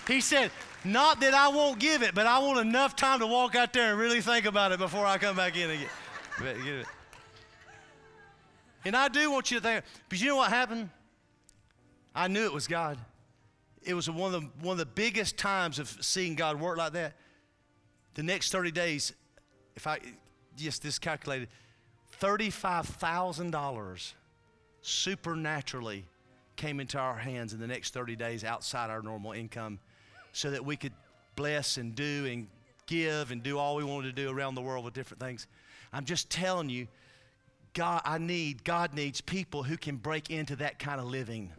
[0.07, 0.51] He said,
[0.85, 3.91] Not that I won't give it, but I want enough time to walk out there
[3.91, 6.85] and really think about it before I come back in again.
[8.85, 10.91] And I do want you to think, but you know what happened?
[12.15, 12.97] I knew it was God.
[13.83, 16.93] It was one of the, one of the biggest times of seeing God work like
[16.93, 17.15] that.
[18.15, 19.13] The next 30 days,
[19.75, 19.99] if I
[20.57, 21.49] just this calculated,
[22.21, 24.13] $35,000
[24.83, 26.05] supernaturally
[26.55, 29.81] came into our hands in the next 30 days outside our normal income
[30.37, 30.93] so that we could
[31.34, 32.47] bless and do and
[32.87, 35.47] give and do all we wanted to do around the world with different things.
[35.95, 36.89] I'm just telling you,
[37.72, 41.53] God, I need, God needs people who can break into that kind of living.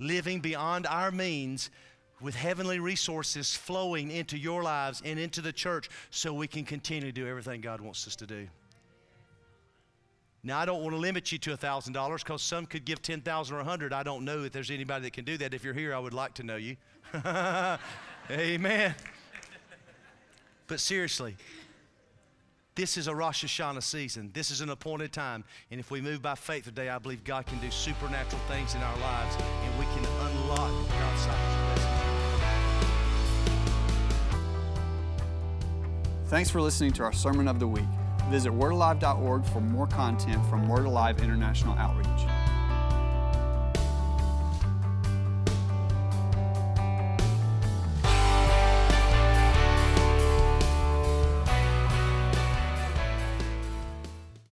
[0.00, 1.70] Living beyond our means
[2.20, 7.06] with heavenly resources flowing into your lives and into the church so we can continue
[7.06, 8.48] to do everything God wants us to do.
[10.42, 13.58] Now, I don't want to limit you to $1,000 because some could give 10000 or
[13.58, 15.54] 100 I don't know if there's anybody that can do that.
[15.54, 16.76] If you're here, I would like to know you.
[18.30, 18.94] Amen.
[20.66, 21.36] But seriously,
[22.74, 24.30] this is a Rosh Hashanah season.
[24.32, 25.44] This is an appointed time.
[25.70, 28.80] And if we move by faith today, I believe God can do supernatural things in
[28.80, 31.62] our lives and we can unlock God's side.
[36.28, 37.84] Thanks for listening to our Sermon of the Week.
[38.30, 42.26] Visit wordalive.org for more content from Word Alive International Outreach.